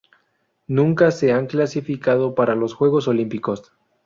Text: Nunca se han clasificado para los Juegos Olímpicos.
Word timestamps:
Nunca 0.65 1.11
se 1.11 1.31
han 1.31 1.45
clasificado 1.45 2.33
para 2.33 2.55
los 2.55 2.73
Juegos 2.73 3.07
Olímpicos. 3.07 3.71